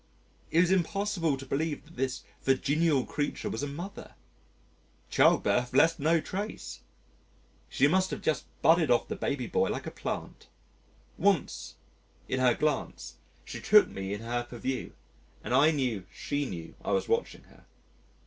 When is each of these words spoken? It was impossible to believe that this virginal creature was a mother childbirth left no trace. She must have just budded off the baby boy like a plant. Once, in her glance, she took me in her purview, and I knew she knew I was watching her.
It 0.49 0.61
was 0.61 0.71
impossible 0.71 1.37
to 1.37 1.45
believe 1.45 1.85
that 1.85 1.95
this 1.95 2.23
virginal 2.41 3.05
creature 3.05 3.51
was 3.51 3.61
a 3.61 3.67
mother 3.67 4.15
childbirth 5.11 5.73
left 5.75 5.99
no 5.99 6.19
trace. 6.19 6.79
She 7.69 7.87
must 7.87 8.09
have 8.09 8.23
just 8.23 8.45
budded 8.63 8.89
off 8.89 9.09
the 9.09 9.15
baby 9.15 9.45
boy 9.45 9.69
like 9.69 9.85
a 9.85 9.91
plant. 9.91 10.47
Once, 11.19 11.75
in 12.27 12.39
her 12.39 12.55
glance, 12.55 13.17
she 13.45 13.61
took 13.61 13.89
me 13.89 14.11
in 14.11 14.21
her 14.21 14.41
purview, 14.43 14.93
and 15.43 15.53
I 15.53 15.69
knew 15.69 16.07
she 16.11 16.47
knew 16.47 16.73
I 16.83 16.93
was 16.93 17.07
watching 17.07 17.43
her. 17.43 17.65